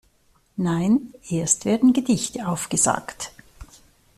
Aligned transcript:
Nein, 0.57 1.13
erst 1.29 1.63
werden 1.65 1.93
Gedichte 1.93 2.47
aufgesagt! 2.47 3.31